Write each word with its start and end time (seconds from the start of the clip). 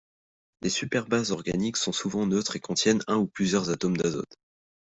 Les 0.63 0.71
superbases 0.71 1.29
organiques 1.31 1.77
sont 1.77 1.91
souvent 1.91 2.25
neutres 2.25 2.55
et 2.55 2.59
contiennent 2.59 3.03
un 3.05 3.17
ou 3.17 3.27
plusieurs 3.27 3.69
atomes 3.69 3.97
d'azote. 3.97 4.33